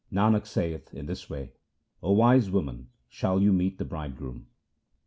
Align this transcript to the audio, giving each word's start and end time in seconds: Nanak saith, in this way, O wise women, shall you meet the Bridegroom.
Nanak 0.11 0.47
saith, 0.47 0.95
in 0.95 1.05
this 1.05 1.29
way, 1.29 1.51
O 2.01 2.11
wise 2.13 2.49
women, 2.49 2.87
shall 3.07 3.39
you 3.39 3.53
meet 3.53 3.77
the 3.77 3.85
Bridegroom. 3.85 4.47